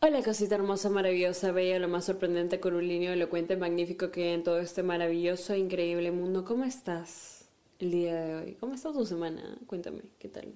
[0.00, 4.60] Hola cosita hermosa, maravillosa, bella, lo más sorprendente, curvilíneo, elocuente, magnífico que hay en todo
[4.60, 6.44] este maravilloso, increíble mundo.
[6.44, 7.48] ¿Cómo estás
[7.80, 8.54] el día de hoy?
[8.60, 9.58] ¿Cómo está tu semana?
[9.66, 10.52] Cuéntame, ¿qué tal?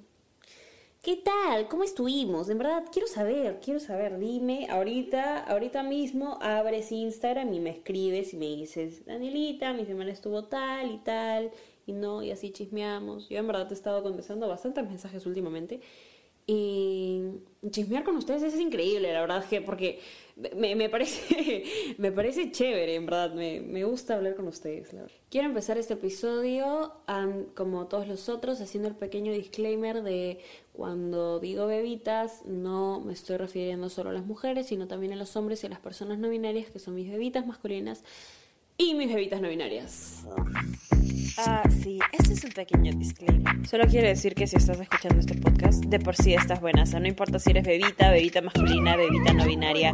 [1.02, 1.66] ¿Qué tal?
[1.66, 2.48] ¿Cómo estuvimos?
[2.50, 4.16] En verdad, quiero saber, quiero saber.
[4.20, 10.12] Dime, ahorita, ahorita mismo abres Instagram y me escribes y me dices, Danielita, mi semana
[10.12, 11.50] estuvo tal y tal,
[11.84, 13.28] y no, y así chismeamos.
[13.28, 15.80] Yo en verdad te he estado contestando bastantes mensajes últimamente.
[16.46, 17.22] Y
[17.70, 20.00] chismear con ustedes es increíble, la verdad, que porque
[20.56, 21.64] me, me parece,
[21.98, 24.92] me parece chévere, en verdad, me, me gusta hablar con ustedes.
[24.92, 25.16] La verdad.
[25.30, 30.40] Quiero empezar este episodio, um, como todos los otros, haciendo el pequeño disclaimer de
[30.72, 35.36] cuando digo bebitas, no me estoy refiriendo solo a las mujeres, sino también a los
[35.36, 38.02] hombres y a las personas no binarias, que son mis bebitas masculinas
[38.76, 40.24] y mis bebitas no binarias.
[41.38, 43.66] Ah, sí, este es un pequeño disclaimer.
[43.66, 46.82] Solo quiero decir que si estás escuchando este podcast, de por sí estás buena.
[46.82, 49.92] O sea, no importa si eres bebita, bebita masculina, bebita no binaria.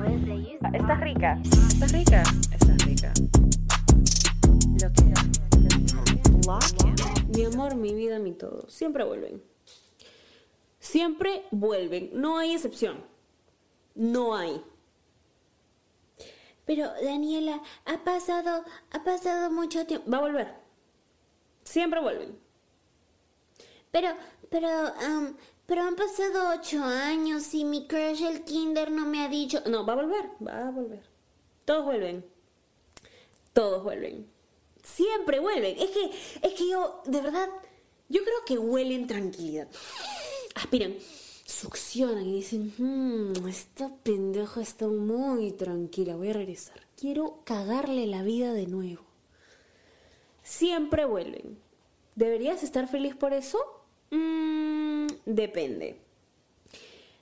[0.62, 1.40] Ah, Estás rica.
[1.44, 2.22] Estás rica.
[2.52, 3.12] Estás rica.
[4.82, 5.04] Lo que
[7.36, 8.68] Mi amor, mi vida, mi todo.
[8.68, 9.42] Siempre vuelven.
[10.80, 12.10] Siempre vuelven.
[12.14, 13.04] No hay excepción.
[13.94, 14.60] No hay.
[16.66, 20.10] Pero Daniela, ha pasado, ha pasado mucho tiempo.
[20.10, 20.67] Va a volver.
[21.68, 22.38] Siempre vuelven.
[23.90, 24.08] Pero,
[24.48, 24.68] pero,
[25.06, 25.34] um,
[25.66, 29.60] pero han pasado ocho años y mi crush el kinder no me ha dicho.
[29.66, 30.30] No, va a volver.
[30.46, 31.02] Va a volver.
[31.66, 32.24] Todos vuelven.
[33.52, 34.26] Todos vuelven.
[34.82, 35.76] Siempre vuelven.
[35.78, 36.10] Es que,
[36.42, 37.50] es que yo, de verdad,
[38.08, 39.68] yo creo que huelen tranquilidad.
[40.54, 40.94] Aspiran,
[41.44, 46.80] succionan y dicen, mmm, esta pendeja está muy tranquila, voy a regresar.
[46.96, 49.07] Quiero cagarle la vida de nuevo.
[50.48, 51.58] Siempre vuelven.
[52.14, 53.58] ¿Deberías estar feliz por eso?
[54.10, 56.00] Mm, depende.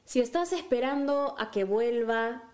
[0.04, 2.44] Si estás esperando a que vuelva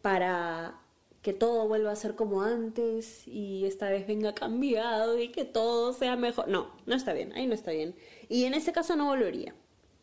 [0.00, 0.80] para
[1.20, 5.92] que todo vuelva a ser como antes y esta vez venga cambiado y que todo
[5.92, 6.48] sea mejor.
[6.48, 7.96] No, no está bien, ahí no está bien.
[8.30, 9.54] Y en ese caso no volvería.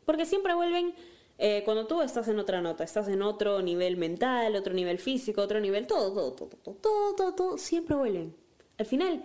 [0.06, 0.94] Porque siempre vuelven
[1.40, 5.42] eh, cuando tú estás en otra nota, estás en otro nivel mental, otro nivel físico,
[5.42, 8.45] otro nivel, todo, todo, todo, todo, todo, todo, todo siempre vuelven.
[8.78, 9.24] Al final,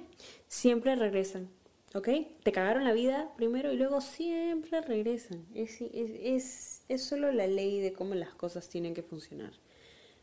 [0.49, 1.51] siempre regresan.
[1.93, 2.09] ¿Ok?
[2.45, 5.45] Te cagaron la vida primero y luego siempre regresan.
[5.55, 9.53] Es, es, es, es solo la ley de cómo las cosas tienen que funcionar.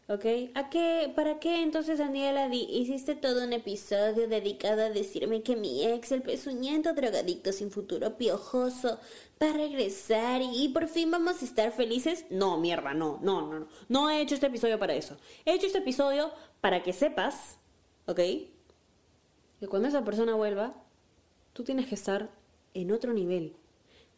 [0.10, 0.24] ¿Ok?
[0.56, 5.86] ¿A qué, ¿Para qué entonces, Daniela, hiciste todo un episodio dedicado a decirme que mi
[5.86, 9.00] ex, el pezuñento drogadicto sin futuro piojoso,
[9.44, 12.24] va a regresar y, y por fin vamos a estar felices?
[12.30, 13.68] No, mierda, no, no, no, no.
[13.90, 15.18] No he hecho este episodio para eso.
[15.44, 17.60] He hecho este episodio para que sepas,
[18.06, 18.22] ¿ok?
[19.60, 20.76] Que cuando esa persona vuelva,
[21.54, 22.30] tú tienes que estar
[22.74, 23.56] en otro nivel.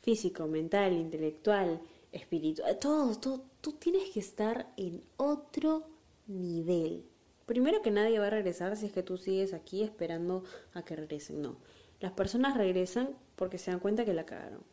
[0.01, 3.43] Físico, mental, intelectual, espiritual, todo, todo.
[3.61, 5.85] Tú tienes que estar en otro
[6.27, 7.05] nivel.
[7.45, 10.95] Primero que nadie va a regresar si es que tú sigues aquí esperando a que
[10.95, 11.41] regresen.
[11.41, 11.57] No.
[11.99, 14.63] Las personas regresan porque se dan cuenta que la cagaron.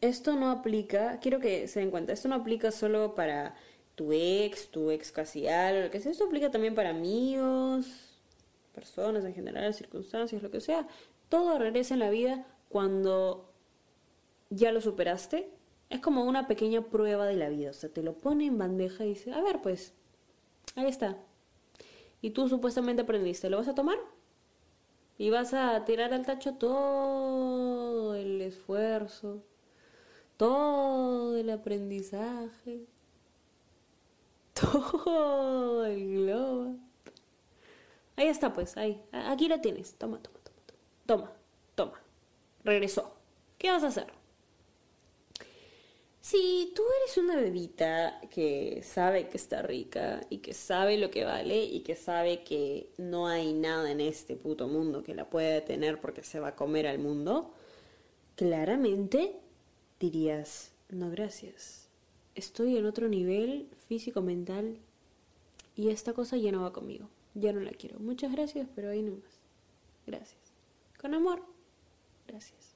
[0.00, 3.54] Esto no aplica, quiero que se den cuenta, esto no aplica solo para
[3.94, 6.12] tu ex, tu ex casi algo, que sea.
[6.12, 8.09] Esto aplica también para amigos,
[8.70, 10.86] personas en general, circunstancias, lo que sea.
[11.28, 13.52] Todo regresa en la vida cuando
[14.50, 15.50] ya lo superaste.
[15.88, 17.70] Es como una pequeña prueba de la vida.
[17.70, 19.92] O sea, te lo pone en bandeja y dice, a ver, pues,
[20.76, 21.16] ahí está.
[22.22, 23.50] Y tú supuestamente aprendiste.
[23.50, 23.98] ¿Lo vas a tomar?
[25.18, 29.42] Y vas a tirar al tacho todo el esfuerzo,
[30.36, 32.86] todo el aprendizaje,
[34.54, 36.89] todo el globo.
[38.20, 39.00] Ahí está, pues, ahí.
[39.12, 39.94] Aquí lo tienes.
[39.94, 40.78] Toma, toma, toma, toma.
[41.06, 41.32] Toma,
[41.74, 42.02] toma.
[42.64, 43.14] Regresó.
[43.56, 44.08] ¿Qué vas a hacer?
[46.20, 51.24] Si tú eres una bebita que sabe que está rica y que sabe lo que
[51.24, 55.54] vale y que sabe que no hay nada en este puto mundo que la pueda
[55.54, 57.54] detener porque se va a comer al mundo,
[58.36, 59.34] claramente
[59.98, 61.88] dirías, no gracias.
[62.34, 64.76] Estoy en otro nivel físico, mental
[65.74, 67.08] y esta cosa ya no va conmigo.
[67.34, 67.98] Ya no la quiero.
[68.00, 69.40] Muchas gracias, pero ahí nomás.
[70.06, 70.40] Gracias.
[70.98, 71.42] Con amor.
[72.26, 72.74] Gracias.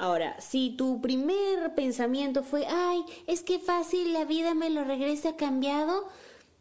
[0.00, 5.36] Ahora, si tu primer pensamiento fue, ay, es que fácil, la vida me lo regresa
[5.36, 6.08] cambiado,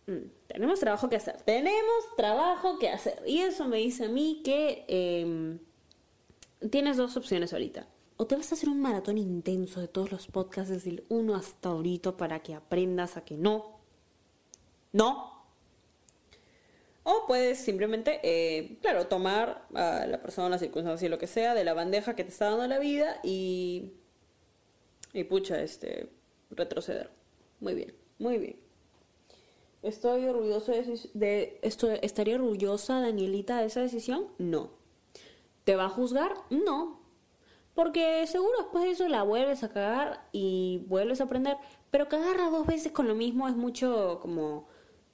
[0.07, 1.41] mm, tenemos trabajo que hacer.
[1.43, 3.23] Tenemos trabajo que hacer.
[3.25, 5.59] Y eso me dice a mí que em,
[6.69, 7.87] tienes dos opciones ahorita.
[8.17, 11.33] O te vas a hacer un maratón intenso de todos los podcasts desde el 1
[11.33, 13.79] hasta ahorita para que aprendas a que no.
[14.91, 15.38] No.
[17.11, 21.55] O puedes simplemente, eh, claro, tomar a la persona, la circunstancia y lo que sea
[21.55, 23.93] de la bandeja que te está dando la vida y,
[25.13, 26.11] y pucha, este,
[26.51, 27.09] retroceder.
[27.61, 27.95] Muy bien.
[28.19, 28.59] Muy bien.
[29.81, 34.27] ¿Estoy orgulloso de, de esto, ¿Estaría orgullosa, Danielita, de esa decisión?
[34.37, 34.69] No.
[35.63, 36.35] ¿Te va a juzgar?
[36.51, 37.01] No.
[37.73, 41.57] Porque seguro después de eso la vuelves a cagar y vuelves a aprender.
[41.89, 44.67] Pero cagarla dos veces con lo mismo es mucho como...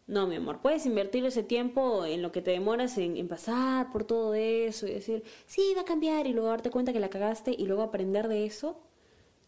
[0.07, 4.03] No, mi amor, puedes invertir ese tiempo en lo que te demoras en, pasar por
[4.03, 7.55] todo eso y decir, sí, va a cambiar y luego darte cuenta que la cagaste
[7.57, 8.79] y luego aprender de eso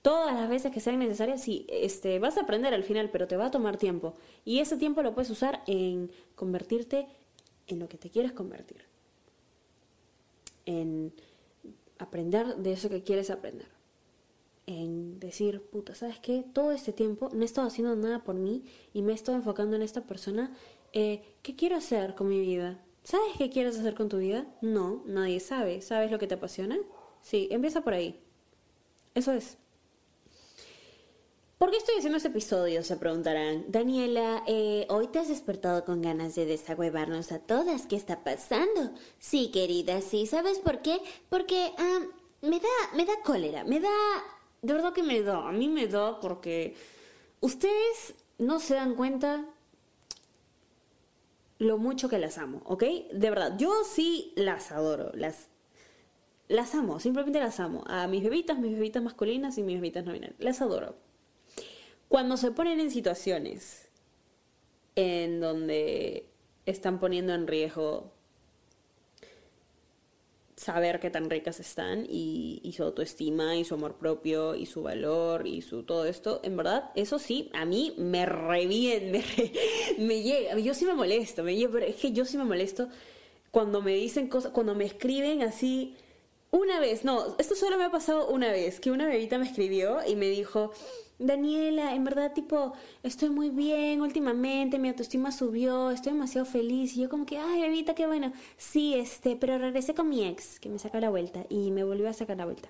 [0.01, 3.35] todas las veces que sean necesarias, sí, este, vas a aprender al final, pero te
[3.35, 4.15] va a tomar tiempo.
[4.45, 7.07] Y ese tiempo lo puedes usar en convertirte
[7.67, 8.85] en lo que te quieres convertir.
[10.65, 11.13] En
[11.99, 13.67] aprender de eso que quieres aprender.
[14.67, 16.43] En decir, puta, ¿sabes qué?
[16.53, 19.75] Todo este tiempo no he estado haciendo nada por mí y me he estado enfocando
[19.75, 20.55] en esta persona.
[20.91, 22.79] Eh, ¿Qué quiero hacer con mi vida?
[23.03, 24.45] ¿Sabes qué quieres hacer con tu vida?
[24.61, 25.81] No, nadie sabe.
[25.81, 26.77] ¿Sabes lo que te apasiona?
[27.21, 28.19] Sí, empieza por ahí.
[29.15, 29.57] Eso es.
[31.57, 32.83] ¿Por qué estoy haciendo este episodio?
[32.83, 33.65] Se preguntarán.
[33.69, 37.87] Daniela, eh, hoy te has despertado con ganas de desagüevarnos a todas.
[37.87, 38.91] ¿Qué está pasando?
[39.17, 40.27] Sí, querida, sí.
[40.27, 40.99] ¿Sabes por qué?
[41.29, 41.71] Porque
[42.41, 43.89] me da, me da cólera, me da,
[44.61, 45.47] de verdad que me da.
[45.47, 46.75] A mí me da porque
[47.39, 49.45] ustedes no se dan cuenta
[51.59, 52.83] lo mucho que las amo, ¿ok?
[53.11, 55.49] De verdad, yo sí las adoro, las
[56.47, 57.83] las amo, simplemente las amo.
[57.87, 60.39] A mis bebitas, mis bebitas masculinas y mis bebitas no binarias.
[60.39, 60.95] Las adoro.
[62.07, 63.89] Cuando se ponen en situaciones
[64.95, 66.29] en donde
[66.65, 68.13] están poniendo en riesgo
[70.57, 75.47] saber qué tan ricas están y, su autoestima y su amor propio y su valor
[75.47, 79.23] y su todo esto, en verdad, eso sí, a mí me reviene,
[79.97, 82.43] me, me llega, yo sí me molesto, me llega, pero es que yo sí me
[82.43, 82.89] molesto
[83.51, 85.95] cuando me dicen cosas, cuando me escriben así,
[86.51, 89.99] una vez, no, esto solo me ha pasado una vez, que una bebita me escribió
[90.07, 90.71] y me dijo,
[91.19, 96.95] Daniela, en verdad, tipo, estoy muy bien últimamente, mi autoestima subió, estoy demasiado feliz.
[96.95, 98.31] Y yo como que, ay, bebita, qué bueno.
[98.57, 102.07] Sí, este, pero regresé con mi ex, que me saca la vuelta, y me volvió
[102.07, 102.69] a sacar la vuelta.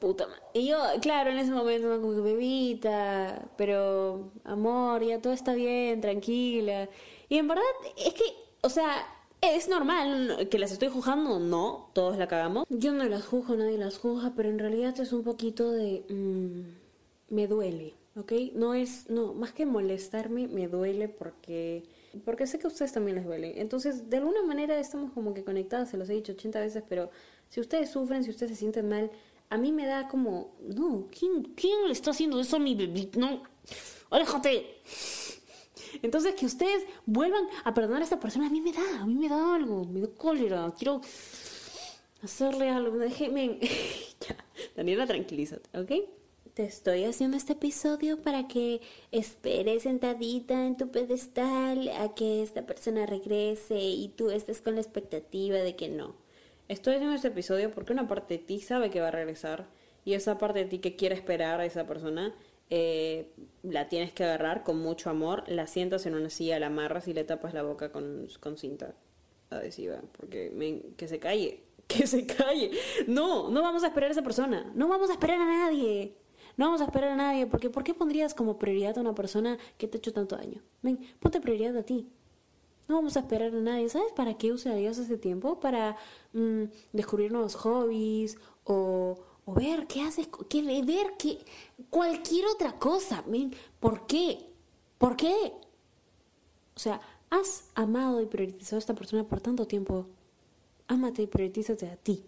[0.00, 0.42] Puta madre.
[0.54, 6.00] Y yo, claro, en ese momento, como que, bebita, pero, amor, ya todo está bien,
[6.00, 6.88] tranquila.
[7.28, 7.62] Y en verdad,
[7.96, 8.24] es que,
[8.62, 9.06] o sea,
[9.42, 11.40] ¿Es normal que las estoy juzgando?
[11.40, 12.64] No, todos la cagamos.
[12.68, 16.04] Yo no las juzgo, nadie las juzga, pero en realidad es un poquito de...
[16.08, 18.32] Mm, me duele, ¿ok?
[18.54, 19.10] No es...
[19.10, 21.82] No, más que molestarme, me duele porque...
[22.24, 23.60] Porque sé que a ustedes también les duele.
[23.60, 27.10] Entonces, de alguna manera estamos como que conectadas, se los he dicho 80 veces, pero
[27.48, 29.10] si ustedes sufren, si ustedes se sienten mal,
[29.50, 30.54] a mí me da como...
[30.60, 33.10] No, ¿quién, quién le está haciendo eso a mi bebé?
[33.16, 33.42] No,
[34.08, 34.82] aléjate.
[36.02, 39.14] Entonces, que ustedes vuelvan a perdonar a esta persona, a mí me da, a mí
[39.14, 41.00] me da algo, me da cólera, quiero
[42.22, 43.58] hacerle algo, déjeme.
[44.20, 44.36] ya,
[44.76, 45.92] Daniela, tranquilízate, ¿ok?
[46.54, 52.66] Te estoy haciendo este episodio para que esperes sentadita en tu pedestal a que esta
[52.66, 56.14] persona regrese y tú estés con la expectativa de que no.
[56.68, 59.66] Estoy haciendo este episodio porque una parte de ti sabe que va a regresar
[60.04, 62.34] y esa parte de ti que quiere esperar a esa persona
[62.74, 63.30] eh,
[63.62, 67.12] la tienes que agarrar con mucho amor, la sientas en una silla, la amarras y
[67.12, 68.94] le tapas la boca con, con cinta
[69.50, 72.70] adhesiva, porque que se calle, que se calle.
[73.06, 76.16] No, no vamos a esperar a esa persona, no vamos a esperar a nadie.
[76.56, 79.58] No vamos a esperar a nadie, porque ¿por qué pondrías como prioridad a una persona
[79.76, 80.62] que te ha hecho tanto daño?
[80.80, 82.08] Ven, ponte prioridad a ti.
[82.88, 83.90] No vamos a esperar a nadie.
[83.90, 85.60] ¿Sabes para qué usarías ese tiempo?
[85.60, 85.96] Para
[86.32, 91.38] mm, descubrir nuevos hobbies o, o ver qué haces, qué, ver qué,
[91.90, 93.24] cualquier otra cosa.
[93.80, 94.38] ¿Por qué?
[94.98, 95.52] ¿Por qué?
[96.74, 100.06] O sea, has amado y priorizado a esta persona por tanto tiempo.
[100.86, 102.24] Ámate y prioritízate a ti.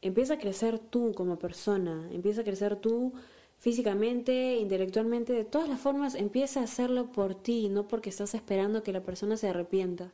[0.00, 3.12] Empieza a crecer tú como persona, empieza a crecer tú
[3.58, 8.84] físicamente, intelectualmente, de todas las formas, empieza a hacerlo por ti, no porque estás esperando
[8.84, 10.12] que la persona se arrepienta.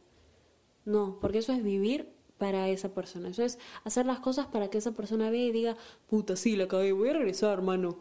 [0.87, 3.29] No, porque eso es vivir para esa persona.
[3.29, 5.77] Eso es hacer las cosas para que esa persona vea y diga,
[6.09, 7.99] puta, sí, la acabé, voy a regresar, hermano.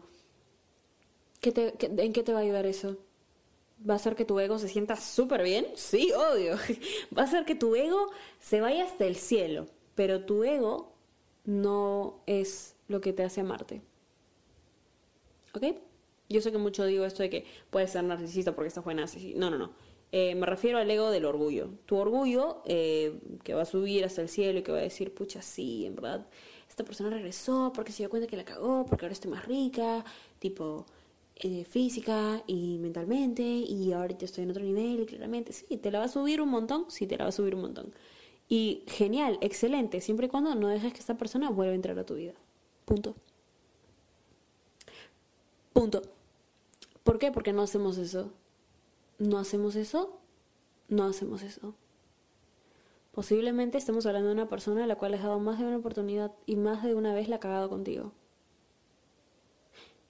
[1.40, 2.96] ¿Qué te, ¿En qué te va a ayudar eso?
[3.88, 5.66] ¿Va a hacer que tu ego se sienta súper bien?
[5.74, 6.56] Sí, obvio.
[7.16, 8.10] Va a hacer que tu ego
[8.40, 9.66] se vaya hasta el cielo.
[9.94, 10.94] Pero tu ego
[11.44, 13.82] no es lo que te hace amarte.
[15.54, 15.64] ¿Ok?
[16.28, 19.04] Yo sé que mucho digo esto de que puedes ser narcisista porque estás buena.
[19.36, 19.72] No, no, no.
[20.16, 21.70] Eh, me refiero al ego del orgullo.
[21.86, 25.12] Tu orgullo eh, que va a subir hasta el cielo y que va a decir,
[25.12, 26.28] pucha, sí, en verdad,
[26.68, 30.04] esta persona regresó porque se dio cuenta que la cagó, porque ahora estoy más rica,
[30.38, 30.86] tipo
[31.34, 35.98] eh, física y mentalmente, y ahorita estoy en otro nivel y claramente, sí, te la
[35.98, 37.92] va a subir un montón, sí, te la va a subir un montón.
[38.48, 42.06] Y genial, excelente, siempre y cuando no dejes que esta persona vuelva a entrar a
[42.06, 42.34] tu vida.
[42.84, 43.16] Punto.
[45.72, 46.02] Punto.
[47.02, 47.32] ¿Por qué?
[47.32, 48.30] Porque no hacemos eso.
[49.18, 50.18] No hacemos eso.
[50.88, 51.74] No hacemos eso.
[53.12, 56.32] Posiblemente estemos hablando de una persona a la cual has dado más de una oportunidad
[56.46, 58.12] y más de una vez la ha cagado contigo.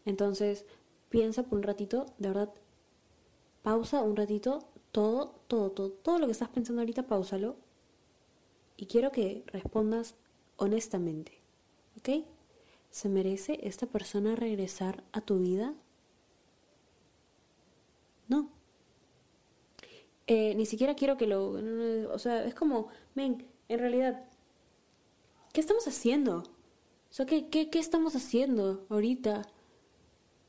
[0.06, 0.64] Entonces,
[1.10, 2.52] piensa por un ratito, de verdad,
[3.62, 7.56] pausa un ratito, todo, todo, todo, todo lo que estás pensando ahorita, pausalo.
[8.76, 10.14] Y quiero que respondas
[10.56, 11.32] honestamente,
[11.98, 12.24] ¿ok?
[12.90, 15.74] ¿Se merece esta persona regresar a tu vida?
[18.28, 18.48] No.
[20.26, 21.50] Eh, ni siquiera quiero que lo...
[22.12, 24.24] O sea, es como, ven, en realidad,
[25.52, 26.38] ¿qué estamos haciendo?
[26.38, 29.42] O sea, ¿qué, qué, qué estamos haciendo ahorita?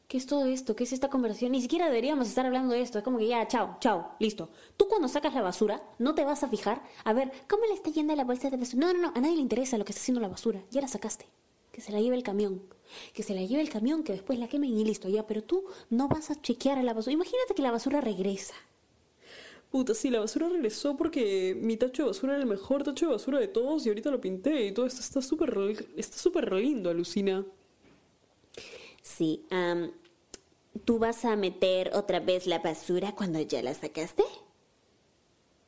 [0.08, 0.75] ¿Qué es todo esto?
[0.75, 1.51] ¿Qué es esta conversación?
[1.51, 3.00] Ni siquiera deberíamos estar hablando de esto.
[3.00, 4.50] Es como que ya, chao, chao, listo.
[4.77, 7.89] Tú cuando sacas la basura, no te vas a fijar a ver cómo le está
[7.89, 8.88] yendo la bolsa de basura.
[8.88, 10.63] No, no, no, a nadie le interesa lo que está haciendo la basura.
[10.70, 11.25] Ya la sacaste.
[11.72, 12.62] Que se la lleve el camión.
[13.13, 15.25] Que se la lleve el camión, que después la quemen y listo, ya.
[15.25, 17.13] Pero tú no vas a chequear a la basura.
[17.13, 18.53] Imagínate que la basura regresa.
[19.75, 23.12] Puta, sí, la basura regresó porque mi tacho de basura era el mejor tacho de
[23.12, 25.53] basura de todos y ahorita lo pinté y todo esto está súper
[25.98, 27.46] está súper lindo, alucina.
[29.01, 29.91] Sí, am,
[30.86, 34.24] ¿tú vas a meter otra vez la basura cuando ya la sacaste?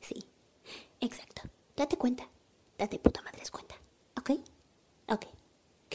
[0.00, 0.24] Sí,
[1.02, 1.42] exacto.
[1.76, 2.26] Date cuenta.
[2.78, 3.42] Date puta madre.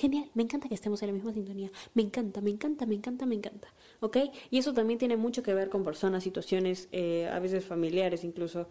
[0.03, 1.71] Genial, me encanta que estemos en la misma sintonía.
[1.93, 3.69] Me encanta, me encanta, me encanta, me encanta.
[4.01, 4.17] ¿Ok?
[4.49, 8.67] Y eso también tiene mucho que ver con personas, situaciones, eh, a veces familiares incluso.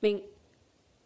[0.00, 0.24] Ven,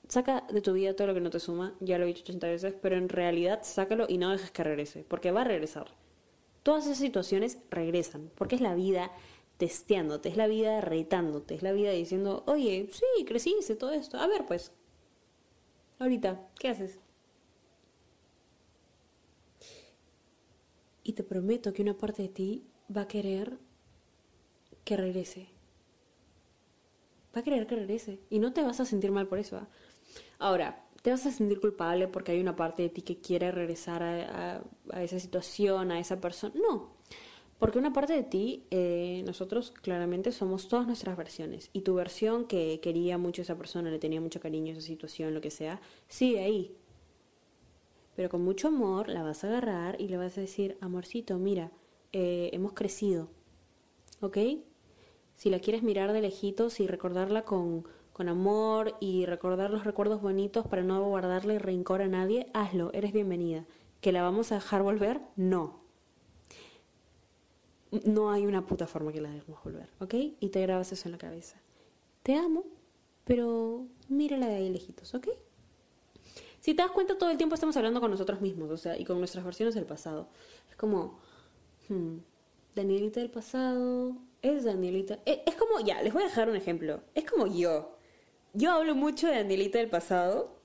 [0.09, 2.47] saca de tu vida todo lo que no te suma, ya lo he dicho 80
[2.47, 5.89] veces, pero en realidad sácalo y no dejes que regrese, porque va a regresar.
[6.63, 9.13] Todas esas situaciones regresan, porque es la vida
[9.59, 14.17] testeándote, es la vida retándote, es la vida diciendo, oye, sí, creciste, todo esto.
[14.17, 14.73] A ver, pues,
[15.99, 16.99] ahorita, ¿qué haces?
[21.07, 23.59] Y te prometo que una parte de ti va a querer
[24.83, 25.47] que regrese.
[27.35, 28.19] Va a querer que regrese.
[28.29, 29.57] Y no te vas a sentir mal por eso.
[29.57, 29.69] ¿ah?
[30.41, 34.03] Ahora, te vas a sentir culpable porque hay una parte de ti que quiere regresar
[34.03, 34.65] a,
[35.01, 36.53] esa situación, a esa persona.
[36.61, 36.97] No.
[37.61, 41.71] Porque una parte de ti, eh, nosotros claramente somos todas nuestras versiones.
[41.73, 44.85] Y tu versión que quería mucho a esa persona, le tenía mucho cariño a esa
[44.85, 46.77] situación, lo que sea, sigue ahí.
[48.17, 51.71] Pero con mucho amor la vas a agarrar y le vas a decir, amorcito, mira,
[52.13, 53.29] eh, hemos crecido.
[54.21, 54.39] ¿Ok?
[55.37, 60.23] Si la quieres mirar de lejitos y recordarla con, con amor y recordar los recuerdos
[60.23, 63.67] bonitos para no guardarle rencor a nadie, hazlo, eres bienvenida.
[64.01, 65.21] ¿Que la vamos a dejar volver?
[65.37, 65.81] No.
[68.07, 70.15] No hay una puta forma que la dejemos volver, ¿ok?
[70.41, 71.61] Y te grabas eso en la cabeza.
[72.23, 72.65] Te amo,
[73.25, 75.29] pero mírala de ahí lejitos, ¿ok?
[76.67, 79.05] Si te das cuenta, todo el tiempo estamos hablando con nosotros mismos, o sea, y
[79.05, 80.29] con nuestras versiones del pasado.
[80.69, 81.21] Es como,
[81.89, 82.17] hmm,
[82.75, 85.21] Danielita del pasado, es Danielita.
[85.27, 87.03] e- Es, como, ya, les voy a dejar un ejemplo.
[87.15, 87.97] Es como yo.
[88.53, 90.61] Yo hablo mucho de Danielita del pasado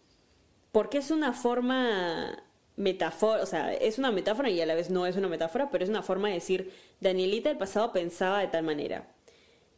[0.72, 2.44] porque es una forma
[2.78, 5.84] metáfora, o sea, es una metáfora y a la vez no es una metáfora, pero
[5.84, 9.14] es una forma de decir, Danielita del pasado pensaba de tal manera.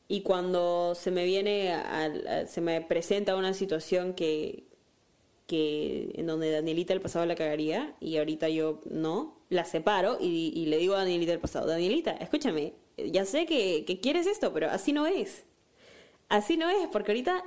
[0.08, 4.68] Y cuando se me viene, a- se me presenta una situación que,
[5.48, 10.66] que en donde Danielita del pasado la cagaría y ahorita yo no, la separo y,
[10.68, 14.70] le digo a Danielita del pasado, Danielita, escúchame, ya sé que, que quieres esto, pero
[14.70, 15.46] así no es.
[16.30, 17.44] Así no es, porque ahorita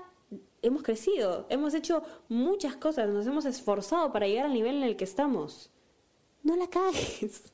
[0.62, 4.96] hemos crecido, hemos hecho muchas cosas, nos hemos esforzado para llegar al nivel en el
[4.96, 5.70] que estamos.
[6.42, 7.52] No la cagues.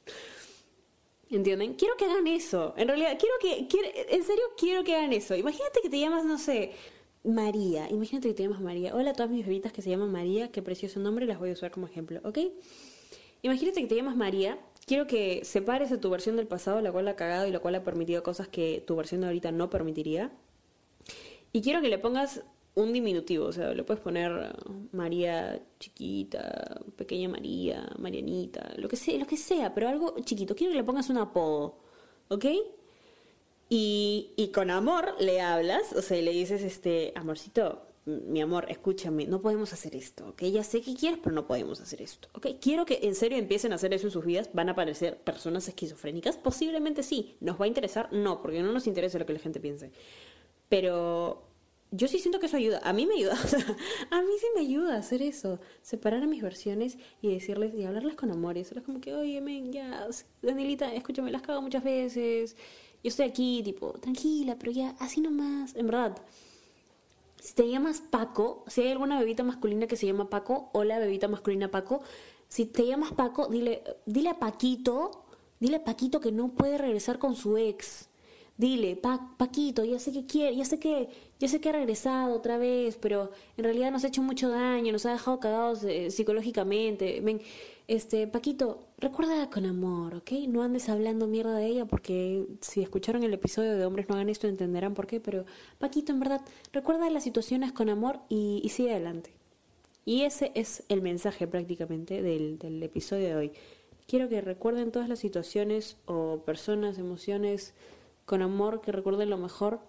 [1.30, 1.74] ¿Entienden?
[1.74, 2.74] Quiero que hagan eso.
[2.76, 3.66] En realidad, quiero que,
[4.10, 5.34] en serio quiero que hagan eso.
[5.34, 6.72] Imagínate que te llamas, no sé,
[7.24, 7.88] María.
[7.90, 8.94] Imagínate que te llamas María.
[8.94, 10.50] Hola a todas mis bebitas que se llaman María.
[10.50, 12.38] Qué precioso nombre, las voy a usar como ejemplo, ¿ok?
[13.42, 14.58] Imagínate que te llamas María.
[14.86, 17.74] Quiero que separes de tu versión del pasado, la cual ha cagado y la cual
[17.76, 20.32] ha permitido cosas que tu versión de ahorita no permitiría.
[21.52, 22.42] Y quiero que le pongas
[22.74, 28.96] un diminutivo, o sea, le puedes poner uh, María chiquita, pequeña María, Marianita, lo que
[28.96, 30.54] sea, lo que sea, pero algo chiquito.
[30.56, 31.78] Quiero que le pongas un apodo,
[32.28, 32.46] ¿ok?
[33.74, 39.26] Y, y con amor le hablas, o sea, le dices, este, amorcito, mi amor, escúchame,
[39.26, 40.42] no podemos hacer esto, ¿ok?
[40.42, 42.48] Ya sé que quieres, pero no podemos hacer esto, ¿ok?
[42.60, 44.50] Quiero que en serio empiecen a hacer eso en sus vidas.
[44.52, 46.36] ¿Van a aparecer personas esquizofrénicas?
[46.36, 47.34] Posiblemente sí.
[47.40, 48.12] ¿Nos va a interesar?
[48.12, 49.90] No, porque no nos interesa lo que la gente piense.
[50.68, 51.48] Pero
[51.92, 52.80] yo sí siento que eso ayuda.
[52.84, 53.34] A mí me ayuda.
[53.42, 53.64] o sea,
[54.10, 55.60] a mí sí me ayuda hacer eso.
[55.80, 58.58] Separar a mis versiones y decirles y hablarles con amor.
[58.58, 60.08] Y decirles como que, oye, men, ya,
[60.42, 62.54] Danielita, escúchame, las cago muchas veces.
[63.02, 65.74] Yo estoy aquí, tipo, tranquila, pero ya, así nomás.
[65.74, 66.16] En verdad.
[67.42, 71.26] Si te llamas Paco, si hay alguna bebita masculina que se llama Paco, hola bebita
[71.26, 72.00] masculina Paco.
[72.48, 75.24] Si te llamas Paco, dile, dile a Paquito,
[75.58, 78.08] dile a Paquito que no puede regresar con su ex.
[78.56, 81.08] Dile, pa Paquito, ya sé que quiere, ya sé que,
[81.40, 84.92] ya sé que ha regresado otra vez, pero en realidad nos ha hecho mucho daño,
[84.92, 87.20] nos ha dejado cagados eh, psicológicamente.
[87.22, 87.40] Ven,
[87.88, 90.30] este, Paquito, recuérdala con amor, ¿ok?
[90.48, 94.28] No andes hablando mierda de ella porque si escucharon el episodio de Hombres no hagan
[94.28, 95.44] esto entenderán por qué, pero
[95.80, 96.40] Paquito, en verdad,
[96.72, 99.34] recuerda las situaciones con amor y, y sigue adelante.
[100.04, 103.52] Y ese es el mensaje prácticamente del, del episodio de hoy.
[104.06, 107.74] Quiero que recuerden todas las situaciones o personas, emociones,
[108.24, 109.80] con amor, que recuerden lo mejor,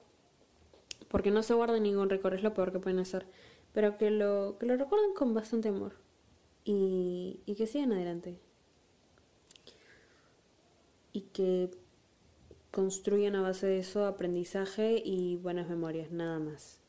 [1.08, 3.27] porque no se guarden ningún récord, es lo peor que pueden hacer,
[3.74, 5.93] pero que lo, que lo recuerden con bastante amor
[6.65, 8.39] y, y que sigan adelante.
[11.13, 11.72] Y que
[12.72, 16.79] construyan a base de eso aprendizaje y buenas memorias, nada más.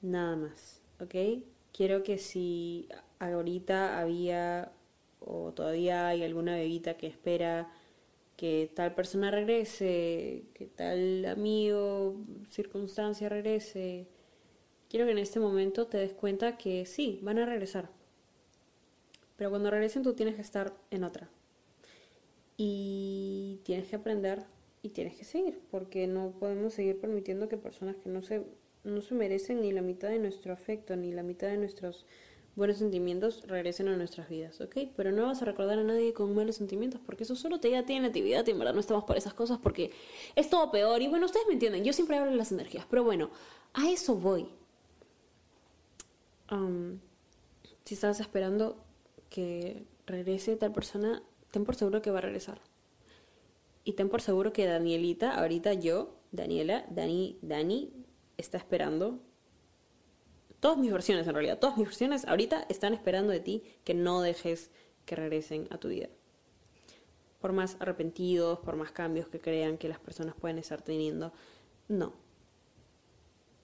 [0.00, 1.42] Nada más, ¿ok?
[1.72, 4.72] Quiero que si ahorita había
[5.20, 7.70] o todavía hay alguna bebita que espera
[8.36, 12.14] que tal persona regrese, que tal amigo,
[12.50, 14.06] circunstancia regrese.
[14.88, 17.90] Quiero que en este momento te des cuenta que sí, van a regresar.
[19.36, 21.28] Pero cuando regresen tú tienes que estar en otra.
[22.58, 24.44] Y tienes que aprender
[24.82, 28.42] y tienes que seguir, porque no podemos seguir permitiendo que personas que no se,
[28.84, 32.04] no se merecen ni la mitad de nuestro afecto, ni la mitad de nuestros
[32.58, 34.76] buenos sentimientos regresen a nuestras vidas, ¿ok?
[34.96, 37.86] Pero no vas a recordar a nadie con malos sentimientos porque eso solo te ya
[37.86, 39.92] tiene actividad y en verdad no estamos por esas cosas porque
[40.34, 41.00] es todo peor.
[41.00, 43.30] Y bueno, ustedes me entienden, yo siempre hablo de las energías, pero bueno,
[43.72, 44.48] a eso voy.
[47.84, 48.76] si estás esperando
[49.30, 52.60] que regrese tal persona, ten por seguro que va a regresar.
[53.84, 57.92] Y ten por seguro que Danielita, ahorita yo, Daniela, Dani, Dani,
[58.36, 59.20] está esperando
[60.60, 64.20] Todas mis versiones, en realidad, todas mis versiones ahorita están esperando de ti que no
[64.20, 64.70] dejes
[65.04, 66.08] que regresen a tu vida.
[67.40, 71.32] Por más arrepentidos, por más cambios que crean que las personas pueden estar teniendo,
[71.86, 72.14] no.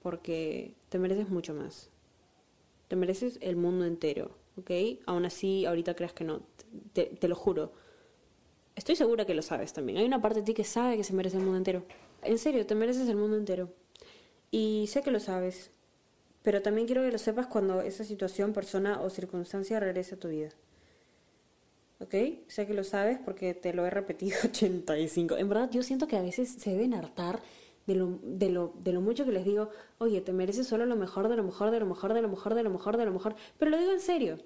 [0.02, 1.90] Porque te mereces mucho más.
[2.86, 4.70] Te mereces el mundo entero, ¿ok?
[5.06, 6.42] Aún así, ahorita creas que no.
[6.92, 7.72] Te, lo juro.
[8.76, 9.98] Estoy segura que lo sabes también.
[9.98, 11.84] Hay una parte de ti que sabe que se merece el mundo entero.
[12.22, 13.70] En serio, te mereces el mundo entero.
[14.50, 15.70] Y sé que lo sabes.
[16.42, 20.28] Pero también quiero que lo sepas cuando esa situación, persona o circunstancia regrese a tu
[20.28, 20.50] vida.
[22.00, 22.14] ¿Ok?
[22.48, 25.36] Sé que lo sabes porque te lo he repetido 85.
[25.36, 27.40] En verdad, yo siento que a veces se deben hartar
[27.86, 30.96] de lo, de lo, de lo mucho que les digo, oye, te mereces solo lo
[30.96, 33.12] mejor, de lo mejor, de lo mejor, de lo mejor, de lo mejor, de lo
[33.12, 33.34] mejor.
[33.58, 34.38] Pero lo digo en serio.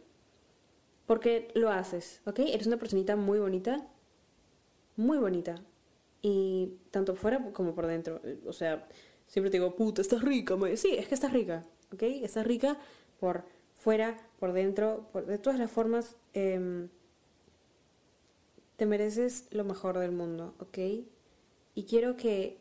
[1.06, 2.40] Porque lo haces, ¿ok?
[2.40, 3.86] Eres una personita muy bonita.
[4.96, 5.62] Muy bonita.
[6.20, 8.20] Y tanto fuera como por dentro.
[8.46, 8.88] O sea,
[9.26, 10.56] siempre te digo, puta, estás rica.
[10.76, 11.64] Sí, es que estás rica.
[11.92, 12.02] ¿ok?
[12.02, 12.78] Está rica
[13.20, 16.16] por fuera, por dentro, por, de todas las formas.
[16.32, 16.88] Em,
[18.76, 20.78] te mereces lo mejor del mundo, ¿ok?
[21.74, 22.58] Y quiero que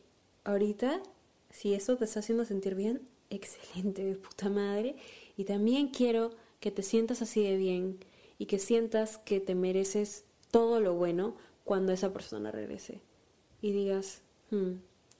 [0.48, 1.04] ahorita,
[1.52, 4.96] si eso te está haciendo sentir bien, excelente, de puta madre.
[5.36, 8.00] Y también quiero que te sientas así de bien
[8.40, 13.02] y que sientas que te mereces todo lo bueno cuando esa persona regrese.
[13.62, 14.76] Y digas, hmm,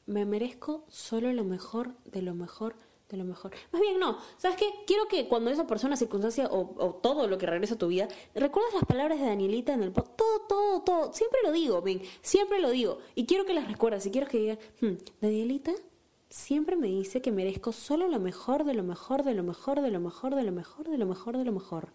[0.06, 2.76] me merezco solo lo mejor de lo mejor
[3.10, 3.52] de lo mejor.
[3.72, 4.18] Más bien, no.
[4.38, 4.66] ¿Sabes qué?
[4.86, 8.74] Quiero que cuando esa persona, circunstancia o, todo lo que regresa a tu vida, recuerdas
[8.74, 10.06] las palabras de Danielita en el pod.
[10.16, 11.14] Todo, todo, todo.
[11.14, 12.02] Siempre lo digo, ven.
[12.22, 13.00] Siempre lo digo.
[13.16, 14.06] Y quiero que las recuerdes.
[14.06, 15.72] Y quiero que digas, hmm, Danielita
[16.30, 19.92] siempre me dice que merezco solo lo mejor, de lo mejor, de lo mejor, de
[19.92, 21.94] lo mejor, de lo mejor, de lo mejor, de lo mejor.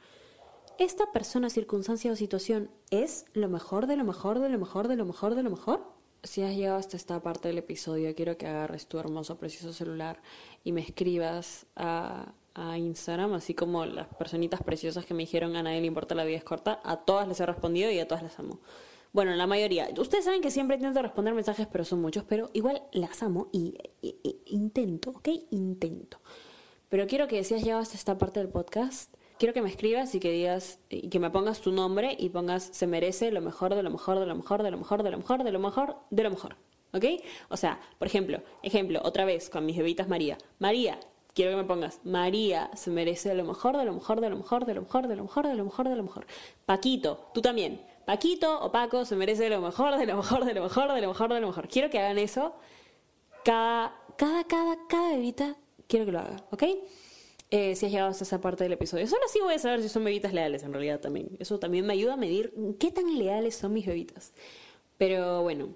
[0.78, 4.96] ¿Esta persona, circunstancia o situación es lo mejor, de lo mejor, de lo mejor, de
[4.96, 5.91] lo mejor, de lo mejor?
[6.22, 10.22] Si has llegado hasta esta parte del episodio, quiero que agarres tu hermoso, precioso celular
[10.62, 15.62] y me escribas a, a Instagram, así como las personitas preciosas que me dijeron a
[15.62, 18.22] nadie le importa la vida es corta, a todas les he respondido y a todas
[18.22, 18.60] las amo.
[19.12, 19.88] Bueno, la mayoría.
[19.98, 23.76] Ustedes saben que siempre intento responder mensajes, pero son muchos, pero igual las amo y,
[24.46, 25.28] intento, ¿ok?
[25.50, 26.18] Intento.
[26.88, 30.14] Pero quiero que si has llegado hasta esta parte del podcast, quiero que me escribas
[30.14, 33.74] y que digas y que me pongas tu nombre y pongas se merece lo mejor
[33.74, 35.96] de lo mejor de lo mejor de lo mejor de lo mejor de lo mejor
[36.10, 36.56] de lo mejor.
[36.92, 37.04] ¿Ok?
[37.48, 40.38] O sea, por ejemplo, ejemplo, otra vez con mis bebitas María.
[40.60, 41.00] María,
[41.34, 44.64] quiero que me pongas María se merece lo mejor de lo mejor de lo mejor
[44.64, 46.26] de lo mejor de lo mejor de lo mejor de lo mejor.
[46.64, 47.84] Paquito, tú también.
[48.06, 51.08] Paquito o Paco se merece lo mejor de lo mejor de lo mejor de lo
[51.08, 51.66] mejor de lo mejor.
[51.66, 52.54] Quiero que hagan eso
[53.44, 55.56] cada cada cada cada bebita
[55.88, 56.62] quiero que lo haga, ¿ok?
[57.54, 59.06] Eh, si has llegado hasta esa parte del episodio.
[59.06, 61.36] Solo así voy a saber si son bebitas leales en realidad también.
[61.38, 64.32] Eso también me ayuda a medir qué tan leales son mis bebitas.
[64.96, 65.74] Pero bueno,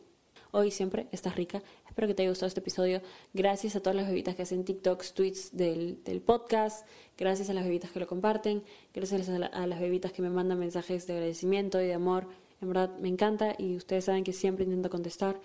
[0.52, 1.62] hoy siempre estás rica.
[1.86, 3.02] Espero que te haya gustado este episodio.
[3.34, 6.86] Gracias a todas las bebitas que hacen TikToks, tweets del, del podcast.
[7.18, 8.62] Gracias a las bebitas que lo comparten.
[8.94, 12.26] Gracias a, a las bebitas que me mandan mensajes de agradecimiento y de amor.
[12.62, 15.38] En verdad me encanta y ustedes saben que siempre intento contestar.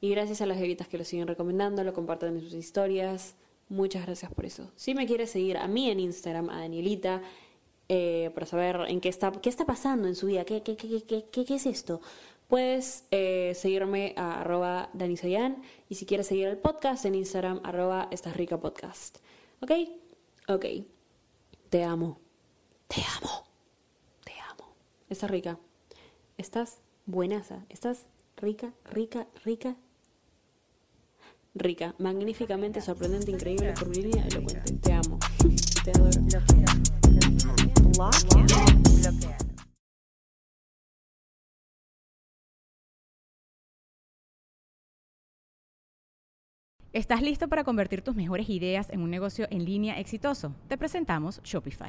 [0.00, 3.34] Y gracias a las bebitas que lo siguen recomendando, lo comparten en sus historias.
[3.68, 4.70] Muchas gracias por eso.
[4.76, 7.22] Si me quieres seguir a mí en Instagram, a Danielita,
[7.88, 11.24] eh, para saber en qué está, qué está pasando en su vida, qué, qué, qué,
[11.30, 12.00] qué, es esto,
[12.48, 18.08] puedes eh, seguirme a arroba danisayan y si quieres seguir el podcast en Instagram, arroba
[18.10, 19.18] estás rica podcast.
[19.60, 19.70] ¿Ok?
[20.48, 20.64] Ok.
[21.68, 22.20] Te amo.
[22.88, 23.44] Te amo.
[24.24, 24.74] Te amo.
[25.08, 25.58] Estás rica.
[26.36, 27.64] Estás buenaza.
[27.68, 29.76] Estás rica, rica, rica.
[31.54, 31.94] Rica.
[31.98, 34.72] Magníficamente, sorprendente, increíble, curvilínea, elocuente.
[34.78, 35.18] Te amo.
[35.84, 36.20] Te adoro.
[46.92, 50.54] ¿Estás listo para convertir tus mejores ideas en un negocio en línea exitoso?
[50.68, 51.88] Te presentamos Shopify.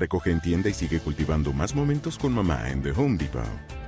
[0.00, 3.42] Recoge en tienda y sigue cultivando más momentos con mamá en The Home Depot.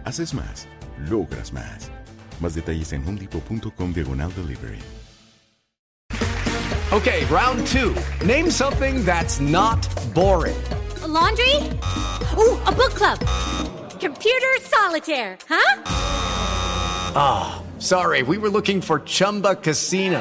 [0.05, 0.68] Haces más,
[1.09, 1.90] logras más.
[2.38, 4.79] Más detalles en homedepot.com diagonal delivery.
[6.92, 7.94] Okay, round two.
[8.27, 9.79] Name something that's not
[10.12, 10.62] boring.
[11.03, 11.57] A laundry?
[12.37, 13.18] Ooh, a book club.
[13.98, 15.83] Computer solitaire, huh?
[17.16, 20.20] Ah, sorry, we were looking for Chumba Casino.